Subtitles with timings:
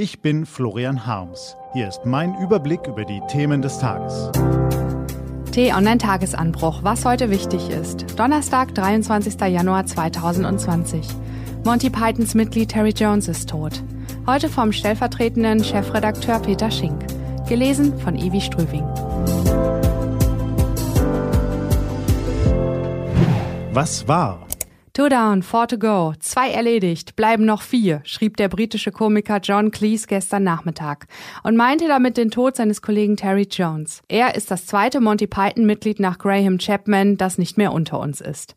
[0.00, 1.58] Ich bin Florian Harms.
[1.74, 4.30] Hier ist mein Überblick über die Themen des Tages.
[5.52, 8.18] T-Online-Tagesanbruch, was heute wichtig ist.
[8.18, 9.38] Donnerstag, 23.
[9.42, 11.06] Januar 2020.
[11.66, 13.82] Monty Pythons Mitglied Terry Jones ist tot.
[14.26, 17.04] Heute vom stellvertretenden Chefredakteur Peter Schink.
[17.46, 18.86] Gelesen von Ivi Strüving.
[23.74, 24.46] Was war?
[25.00, 26.12] Two down, four to go.
[26.18, 31.06] Zwei erledigt, bleiben noch vier, schrieb der britische Komiker John Cleese gestern Nachmittag
[31.42, 34.02] und meinte damit den Tod seines Kollegen Terry Jones.
[34.08, 38.56] Er ist das zweite Monty Python-Mitglied nach Graham Chapman, das nicht mehr unter uns ist.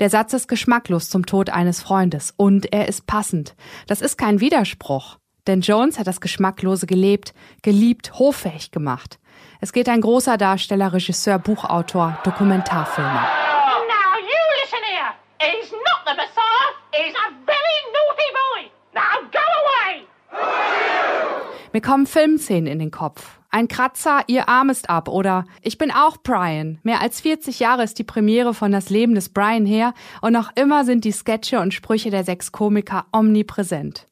[0.00, 3.54] Der Satz ist geschmacklos zum Tod eines Freundes und er ist passend.
[3.86, 5.18] Das ist kein Widerspruch.
[5.46, 7.32] Denn Jones hat das Geschmacklose gelebt,
[7.62, 9.20] geliebt, hoffähig gemacht.
[9.60, 13.45] Es geht ein großer Darsteller, Regisseur, Buchautor, Dokumentarfilmer.
[21.76, 23.38] Mir kommen Filmszenen in den Kopf.
[23.50, 26.78] Ein Kratzer, ihr Arm ist ab oder Ich bin auch Brian.
[26.84, 30.52] Mehr als 40 Jahre ist die Premiere von Das Leben des Brian her und noch
[30.54, 34.06] immer sind die Sketche und Sprüche der sechs Komiker omnipräsent.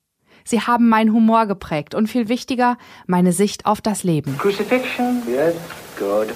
[0.44, 2.76] Sie haben meinen Humor geprägt und viel wichtiger,
[3.06, 4.36] meine Sicht auf das Leben.
[4.36, 5.22] Crucifixion?
[5.26, 5.54] Yes,
[5.98, 6.34] good.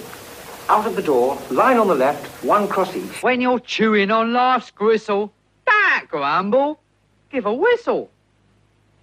[0.70, 3.22] out of the door, line on the left, one cross each.
[3.22, 5.30] When you're chewing on life's gristle,
[5.66, 6.78] don't grumble,
[7.30, 8.08] give a whistle.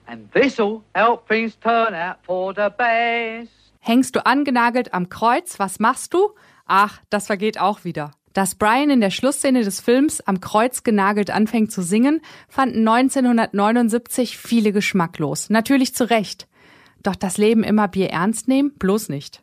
[0.08, 3.52] And this'll help things turn out for the best.
[3.80, 6.32] Hängst du angenagelt am Kreuz, was machst du?
[6.66, 8.12] Ach, das vergeht auch wieder.
[8.34, 14.38] Dass Brian in der Schlussszene des Films am Kreuz genagelt anfängt zu singen, fanden 1979
[14.38, 15.50] viele geschmacklos.
[15.50, 16.48] Natürlich zu Recht.
[17.02, 18.74] Doch das Leben immer Bier ernst nehmen?
[18.78, 19.42] Bloß nicht.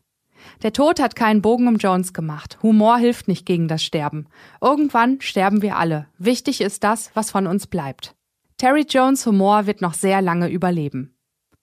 [0.63, 2.59] Der Tod hat keinen Bogen um Jones gemacht.
[2.63, 4.27] Humor hilft nicht gegen das Sterben.
[4.61, 6.09] Irgendwann sterben wir alle.
[6.19, 8.15] Wichtig ist das, was von uns bleibt.
[8.63, 11.17] Terry Jones Humor wird noch sehr lange überleben.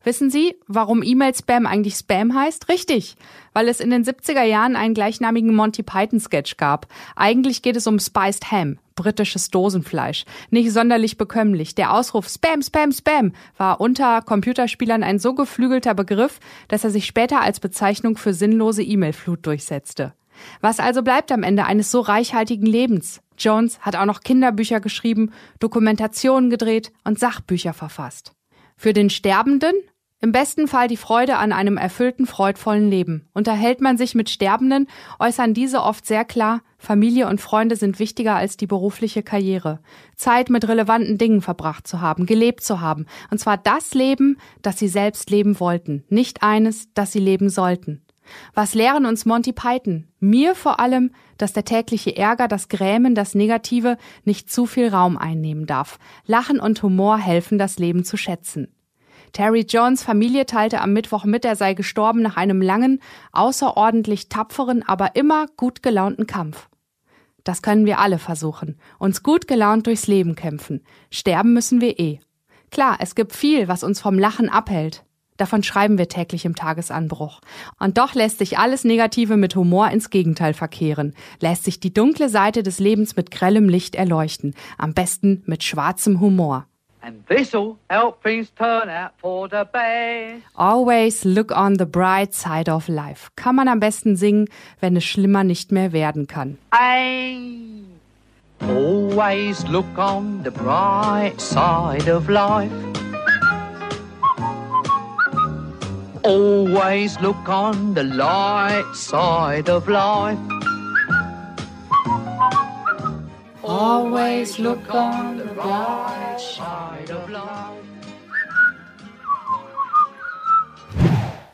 [0.04, 2.68] Wissen Sie, warum E-Mail-Spam eigentlich Spam heißt?
[2.68, 3.16] Richtig,
[3.54, 6.88] weil es in den 70er Jahren einen gleichnamigen Monty Python-Sketch gab.
[7.16, 10.26] Eigentlich geht es um Spiced Ham, britisches Dosenfleisch.
[10.50, 11.74] Nicht sonderlich bekömmlich.
[11.74, 17.06] Der Ausruf Spam, Spam, Spam war unter Computerspielern ein so geflügelter Begriff, dass er sich
[17.06, 20.16] später als Bezeichnung für sinnlose E-Mail-Flut durchsetzte.
[20.62, 23.22] Was also bleibt am Ende eines so reichhaltigen Lebens?
[23.38, 28.34] Jones hat auch noch Kinderbücher geschrieben, Dokumentationen gedreht und Sachbücher verfasst.
[28.76, 29.74] Für den Sterbenden
[30.22, 33.30] im besten Fall die Freude an einem erfüllten, freudvollen Leben.
[33.34, 38.36] Unterhält man sich mit Sterbenden, äußern diese oft sehr klar, Familie und Freunde sind wichtiger
[38.36, 39.80] als die berufliche Karriere.
[40.18, 43.06] Zeit mit relevanten Dingen verbracht zu haben, gelebt zu haben.
[43.32, 48.02] Und zwar das Leben, das sie selbst leben wollten, nicht eines, das sie leben sollten.
[48.54, 50.08] Was lehren uns Monty Python?
[50.20, 55.18] Mir vor allem, dass der tägliche Ärger, das Grämen, das Negative nicht zu viel Raum
[55.18, 56.00] einnehmen darf.
[56.26, 58.74] Lachen und Humor helfen, das Leben zu schätzen.
[59.32, 63.00] Terry Jones Familie teilte am Mittwoch mit, er sei gestorben nach einem langen,
[63.32, 66.68] außerordentlich tapferen, aber immer gut gelaunten Kampf.
[67.44, 68.78] Das können wir alle versuchen.
[68.98, 70.84] Uns gut gelaunt durchs Leben kämpfen.
[71.12, 72.20] Sterben müssen wir eh.
[72.72, 75.04] Klar, es gibt viel, was uns vom Lachen abhält.
[75.40, 77.40] Davon schreiben wir täglich im Tagesanbruch.
[77.80, 82.28] Und doch lässt sich alles Negative mit Humor ins Gegenteil verkehren, lässt sich die dunkle
[82.28, 86.66] Seite des Lebens mit grellem Licht erleuchten, am besten mit schwarzem Humor.
[87.02, 90.44] And this'll help things turn out for the best.
[90.56, 93.30] Always look on the bright side of life.
[93.38, 94.50] Kann man am besten singen,
[94.82, 96.58] wenn es schlimmer nicht mehr werden kann.
[96.74, 97.86] I
[98.62, 102.89] always look on the bright side of life.
[106.30, 110.38] Always look on the light side of life.
[113.64, 117.82] Always look on the bright side of life.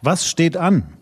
[0.03, 0.94] Was steht an?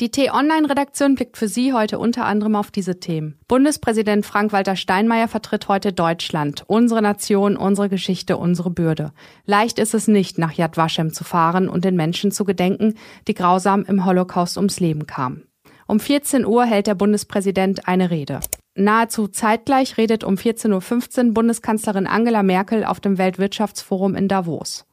[0.00, 3.38] Die T-Online-Redaktion blickt für Sie heute unter anderem auf diese Themen.
[3.46, 9.12] Bundespräsident Frank-Walter Steinmeier vertritt heute Deutschland, unsere Nation, unsere Geschichte, unsere Bürde.
[9.46, 12.94] Leicht ist es nicht, nach Yad Vashem zu fahren und den Menschen zu gedenken,
[13.28, 15.44] die grausam im Holocaust ums Leben kamen.
[15.86, 18.40] Um 14 Uhr hält der Bundespräsident eine Rede.
[18.74, 24.86] Nahezu zeitgleich redet um 14.15 Uhr Bundeskanzlerin Angela Merkel auf dem Weltwirtschaftsforum in Davos.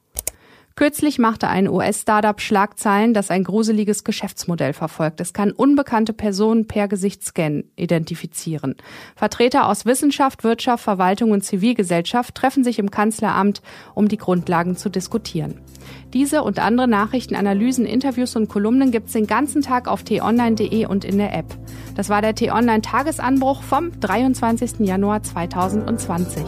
[0.74, 5.20] Kürzlich machte ein US-Startup Schlagzeilen, das ein gruseliges Geschäftsmodell verfolgt.
[5.20, 8.76] Es kann unbekannte Personen per Gesichtsscan identifizieren.
[9.14, 13.60] Vertreter aus Wissenschaft, Wirtschaft, Verwaltung und Zivilgesellschaft treffen sich im Kanzleramt,
[13.94, 15.60] um die Grundlagen zu diskutieren.
[16.12, 21.04] Diese und andere Nachrichten, Analysen, Interviews und Kolumnen gibt's den ganzen Tag auf t-online.de und
[21.04, 21.46] in der App.
[21.94, 24.80] Das war der T-Online-Tagesanbruch vom 23.
[24.80, 26.42] Januar 2020.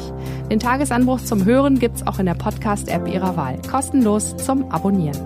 [0.51, 3.59] Den Tagesanbruch zum Hören gibt's auch in der Podcast-App Ihrer Wahl.
[4.15, 5.19] Kostenlos zum Abonnieren.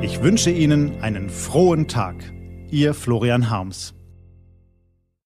[0.00, 2.14] Ich wünsche Ihnen einen frohen Tag.
[2.70, 3.97] Ihr Florian Harms.